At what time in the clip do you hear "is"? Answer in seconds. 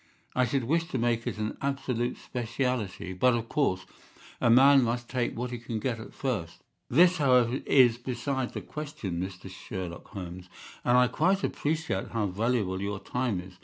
7.67-7.99, 13.39-13.59